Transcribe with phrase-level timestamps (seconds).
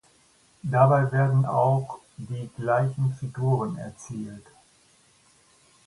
[0.63, 4.47] Dabei werden auch die gleichen Figuren erzielt.